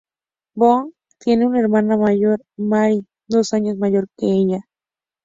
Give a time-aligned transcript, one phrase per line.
[0.55, 4.67] Bonnie tiene una hermana mayor, Mary, dos años mayor que ella.